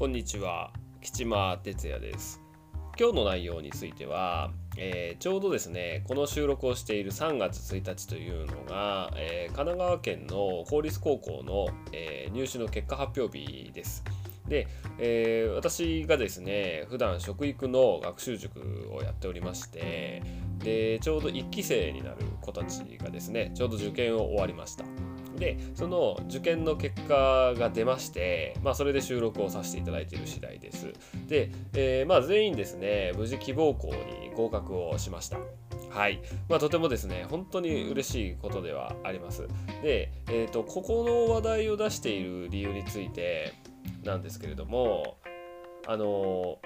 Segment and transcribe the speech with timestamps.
[0.00, 2.40] こんにちは吉間哲也です。
[2.98, 14.02] 今日の内容については、えー、ちょうどですねこの収録をしている3月1日というのが、えー、神奈川県の公立高校の、えー、入試の結果発表日です。
[14.48, 14.68] で、
[14.98, 20.22] えー、私がですね普段食育の学習塾をやっておりまして
[20.60, 24.86] でちょうど1期生になる子たちがですねちょうど受験を終わりました。
[25.40, 30.92] でその受験の結果が出まして、まあ、それで収録をさせていただいている次第です
[31.26, 35.38] で、えー、まあ、全員ですね無事希望校に合格をしました
[35.88, 36.20] はい。
[36.48, 39.48] まあ、とてもですね、本当に嬉しいことではあります。
[39.82, 43.54] で、えっ、ー、と、ここの話題を出している理由について
[44.04, 45.16] なんですけれども、
[45.88, 46.58] あの、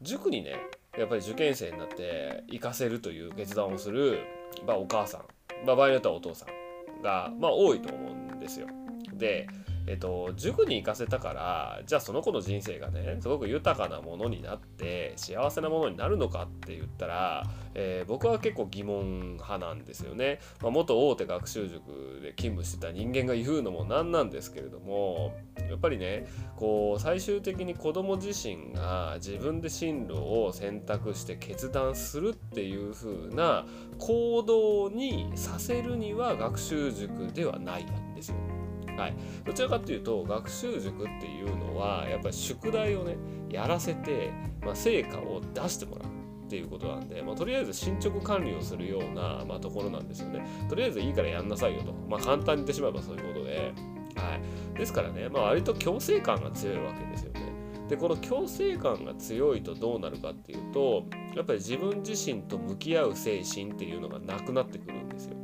[0.00, 0.54] 塾にね、
[0.98, 4.20] やっぱり受験生になって行かせるという決断をする、
[4.66, 5.20] まあ、お母さん、
[5.66, 6.59] まあ、場合によってはお父さん
[7.02, 8.66] が、まあ、多いと思うんですよ。
[9.12, 9.46] で、
[9.86, 20.40] えっと、塾に行かせたからじゃあその子の人生がねすごく豊かなものになって幸せなものになるのかって言ったら、えー、僕は結構疑問派なんですよね。
[20.60, 25.34] まあ、元大手学習塾で勤務してた人間が言うのもなんなんですけれども
[25.68, 33.66] やっぱりねこう最終的に子供自身が自分で進路を選択して決断するっていう風な
[33.98, 38.36] 行動にさせるには学習塾ではないんですよ。
[39.00, 39.14] はい、
[39.46, 43.16] どちらかというと学習塾っていうのはやっぱり宿題をね
[43.48, 50.44] やらせて、まあ、成果を出してもらうっていうことなんで、まあ、とりあえず進捗管理をするような、まあ、ところなんですよね。
[50.68, 51.92] とりあえずいいからやんなさいよと。
[52.08, 53.72] まあ、簡単に言ってしまえばそういうことで。
[54.16, 54.38] は
[54.74, 57.40] い、ですからね、まあ、割と強制感が強いわけですよね。
[57.88, 65.36] でこの強制感が強いとどうなるかっていうとやっぱり自分自身と向き合う精神っていうのがなくなってくるんですよ。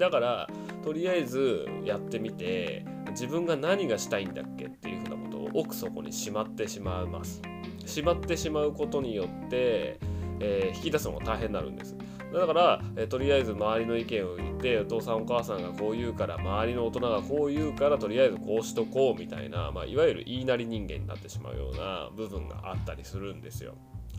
[0.00, 0.48] だから
[0.82, 7.42] とりあえずやってみて自分が何がしたいんだっけっていうふうなことを奥底にしまってしまいます。
[7.84, 9.98] しまってしまうことによって、
[10.40, 11.96] えー、引き出すのが大変になるんです。
[12.32, 23.74] だから、えー、とりあえず周りの意見を言ってお父さんお母さんがこう言うから周りの大人がこう言うからとりあえずこうしとこうみたいな、まあ、いわゆる言いなり人間になってしまうような部分があったりするんですよ。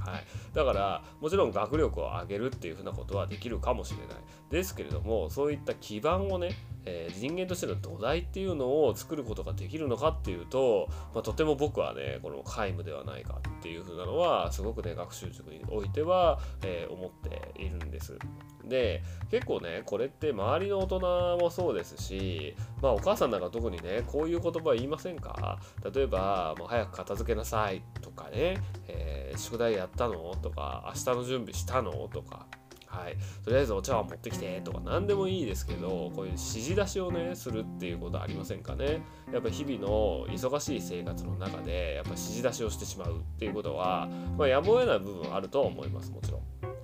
[0.05, 4.17] はい、だからもちろん学力を上げるっていうふうなことはできるかもしれない。
[4.49, 6.51] ですけれどもそういった基盤をね、
[6.85, 18.17] えー、人間としての土台っていうのを作ることができるのかっていうと、まあ、とても僕はねこの皆無ではないかっていうふうなのはすごくね学習塾においては、えー、思っているんです。
[18.63, 25.59] で結構ねこれって周りの大人もそうですしまあお母さんなんか特にねこういう言葉言いませんか？
[25.93, 30.35] 例えばもう早く片付けなさいとかね、えー、宿題やったの？
[30.41, 31.91] とか明日の準備したの？
[32.13, 32.47] とか
[32.91, 33.15] はい、
[33.45, 39.01] とりあえずお茶碗持ってきてとか何でもいいですけどこういう指示出しをねするっていうことありませんかね。
[39.31, 46.41] やっぱ日々の忙しい生活の中でやっぱ指示出しをしてしまうっていうことは、まあ、やむを得ない部分あるとは思いますもちろん。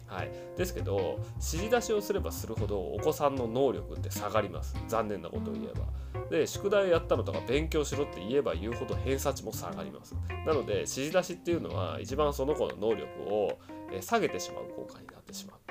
[0.07, 4.75] はい、ですけど指示出しをすればするほどお子さんの能力って下がります。
[4.87, 5.85] 残念なことを言えば。
[6.29, 10.15] で宿題をやったのとか勉強しろって言えば言うほど偏差値も下がります。
[10.45, 13.59] なので指示出しっていうのは一番その子の能力を
[14.01, 15.66] 下げてしまう効果になってしまう。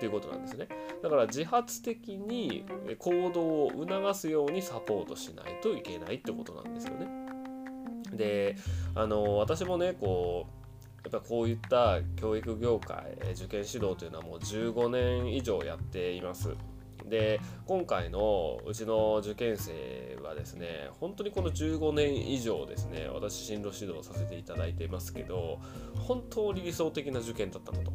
[0.00, 0.66] っていうことなんですね。
[1.02, 2.64] だから自発的に
[2.98, 7.06] 行動を促すようにサポートしないといけないってことなんですよね。
[8.10, 8.56] で
[8.94, 16.48] あの私もねこうやっぱこういった教育業界受験指導というのはもう15年以上やっています。
[17.04, 25.58] で今回のうちの受験生はですね本当にこの15年以上ですね私進路指導させていただいていますけど
[25.96, 27.92] 本当に理想的な受験だったなと。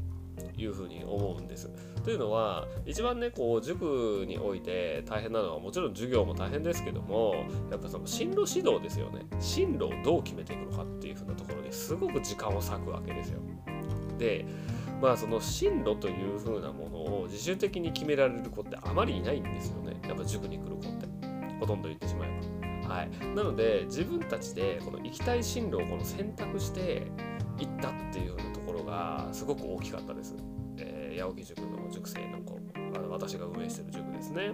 [0.57, 1.69] いうふうに思うんです。
[2.03, 13.39] というのは一番ねこう塾において大変なのはもちろん授業も大変ですけどもやっぱその進路指導ですよね進路をどう決めていくのかっていうふうなところですごく時間を割くわけですよ。
[14.17, 14.45] で
[15.01, 21.07] まあその進路というふうなものを自主的に決められる子ってあまりいないんですよねやっぱ塾に来る子って
[21.59, 22.35] ほとんど言ってしまえば。
[22.95, 27.07] はい、なので自分たちでこの行きたい進路をこの選択して
[27.57, 28.43] 行ったっていうような
[28.75, 30.35] ろがすごく大きかったです。
[30.77, 32.59] えー、八百木塾の塾生の子
[32.95, 34.53] あの私が運営してる塾ですね。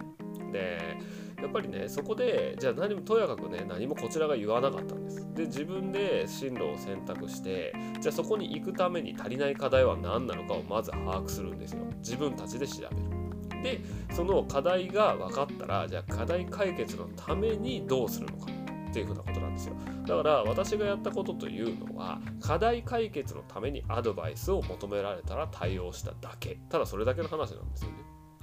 [0.51, 0.97] で
[1.41, 13.81] やっぱりねそこでじゃあ何もとやかくね何もこちらが言わなかったんですで自分で進路を選択してじゃあそこに行くために足りない課題は何なのかをまず把握するんですよ自分たちで調べるで
[14.12, 18.50] その課題が分かったらじゃあ課題解決のためにどうするのか
[18.91, 19.75] っていうふうなことなんですよ。
[20.05, 26.59] だから私がやったことというのは課題解決のためにアドバイスを求められたら対応しただけ。
[26.69, 27.95] ただそれだけの話なんですよね。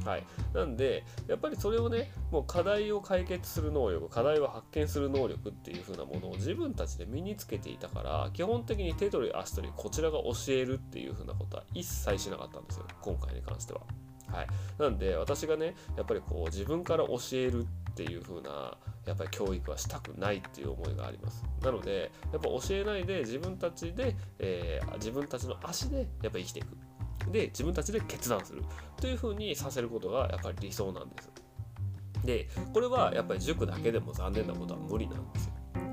[0.04, 0.24] はい、
[0.54, 12.86] なんでやっぱりそれをねもう課題を解決する能力課題を発見する能力っていう風なものを自分たちで身につけていたから基本的に手取り足取りこちらが教えるっていう風なことは一切しなかったんですよ。
[13.02, 13.80] 今回に関しては。
[14.28, 14.46] はい、
[14.78, 17.66] なんで私がねやっぱりこう自分から教える
[18.02, 28.62] っていう風なやっぱり教育はしたくないっていう思いがありますなのでやっぱ教えないで自分たちで、えー、自分たちの足でやっぱ生きていくで自分たちで決断する
[29.00, 31.30] という風にさせることがやっぱり理想なんです。
[32.24, 35.47] でこれはやっぱり塾だけでも残念なことは無理なんです。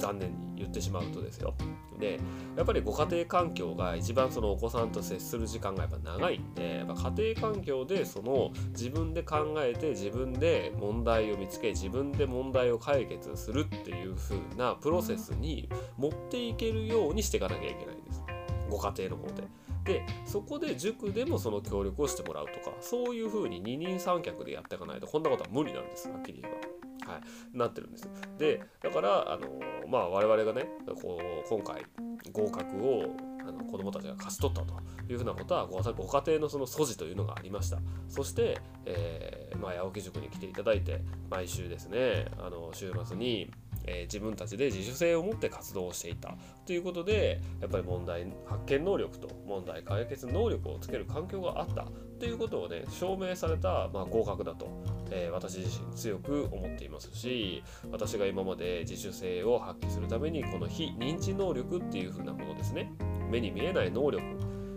[0.06, 1.56] 残念に言ってしまうとですよ。
[2.00, 2.20] で
[2.58, 18.24] やっぱりご家庭環境が一番そのお子さんと接する時間がやっぱ長いんでやっぱ家庭環境でその自分で考えて自分で問題を見つけ自分で問題を解決するっていう風なプロセスに持っていけるようにしていかなきゃいけないんです。
[18.70, 19.48] ご家庭の方で。
[19.86, 26.75] でそこで塾でもその協力をしてもらうとかそういうふうに二人三脚でやっていかないとこんなことは無理なんですはっきり言えば。
[27.06, 27.20] は
[27.54, 28.10] い、なってるんです。
[28.38, 29.48] でだからあの
[29.88, 30.68] まあ我々がね
[31.02, 31.86] こう今回
[32.32, 33.16] 合格を
[33.48, 34.74] あの子どもたちが勝ち取ったと
[35.08, 37.80] いうふうなことはごご家庭のその素地というのがありました。
[38.10, 43.52] そして、えーまあ、八起塾に来ていただいて毎週ですねあの週末に
[43.88, 46.36] えー、自分たちで自主性を持って活動をしていた
[46.66, 51.86] ということでやっぱり問題発見能力と問題解決能力をつける環境があった
[52.20, 54.68] ということをね証明された、まあ、合格だと、
[55.12, 62.92] えー、私自身強く思っていますし私が今まで自主性を発揮するためにこの非認知能力っていう風なものですね
[63.30, 64.24] 目に見えない能力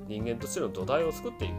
[0.06, 1.52] 人間としての土台を作っていく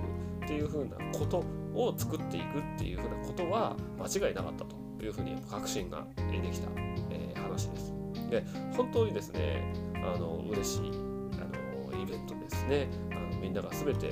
[0.46, 1.44] っていう風なこと
[1.76, 6.70] を作っていくっていう風なことは間違いなかったというふうに確信ができた
[7.12, 7.94] え話です。
[8.30, 8.44] で
[8.76, 14.12] 本当にですねあの嬉しいあのイベントですねあのみんなが全て、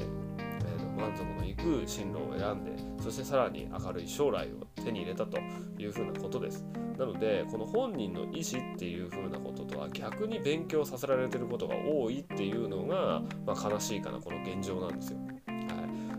[0.97, 2.71] 満足のいく進路を選んで
[3.01, 5.37] そしてさらに明るい将来を手に入れたと
[5.77, 6.65] いうふうなことです。
[6.97, 15.19] なのでこの本人の意思っていうふうなこととは逆に勉強させられてることが多いっていうのが、まあ、悲しいかなこの現状なんですよ。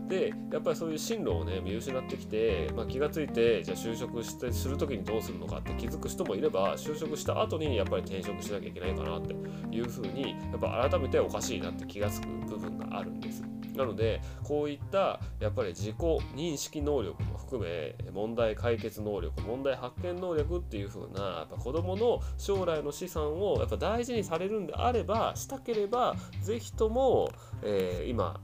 [0.09, 9.35] でやっぱりそういう進路をね見失ってきて、まあ、気が付いてじゃあ就職してする時にどうするのかって気づく人もいれば就職した後にやっぱり転職しなきゃいけないかなって
[9.71, 13.43] いうふうにやっぱ改めておかしいなって気が付く部分があるんです。
[13.75, 27.29] なのでこういったやっぱり自己認識能力も含め問題解決能力問題発見能力っていう風なやっぱ子どもの将来の資産をやっぱ大事にされるんであればしたければ是非とも、
[27.63, 28.41] えー、今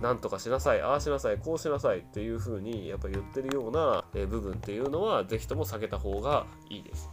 [0.00, 7.10] なんとかしなさいああしなさいこうしなさいっていう風にやっぱ言ってるような部分っていうのは是非とも避けた方がいいです。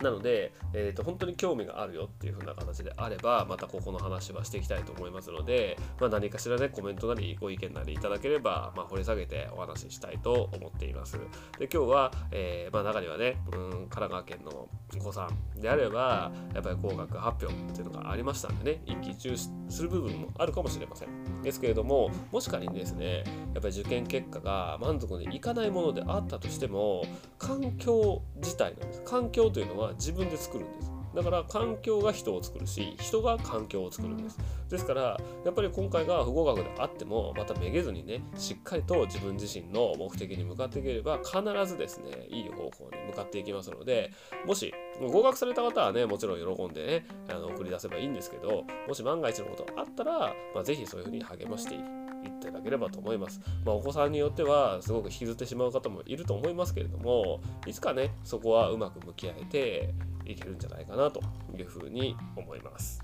[0.00, 11.18] なので、えーと、本当に興味があるよっていう風な形であればまたここの話はしていきたいと思いますので、まあ、何かしらねコメントなりご意見なりいただければ、まあ、掘り下げてお話ししたいと思っています。
[11.58, 19.36] で今日は、えー、まあ、中にはね、うん、神奈川県のお子さんであればやっぱり合格発表っていうのがありましたんでね一喜一憂
[19.68, 21.42] する部分もあるかもしれません。
[21.42, 27.04] ですけれどももし仮にですねやっぱり受験結果が満足にいかないものであったとしても
[27.38, 30.94] 環境自体なんです環境というのは自分で作るんです。
[31.14, 34.38] だから環境が人を作るし人が環境を作るんです。
[34.68, 44.10] ですからやっぱり今回が不合格であってもまためげずにねしっかりと自分自身の目的に向かっていければ必ずですねいい方向に向かっていきますので
[44.44, 50.18] もし合格された方はねもちろん喜んでねあの送り出せばいいんですけどもし万が一のことがあったら、
[50.54, 51.78] まあ、そういうふうに励ましてい
[52.26, 53.40] いただければと思います。
[53.64, 61.20] まあ、お子さんによってはすごく引きずってしまう方もいると思いますけれどもいつかねそこはうまく向き合えていけるんじゃないかなと
[61.56, 63.03] いうふうに思います。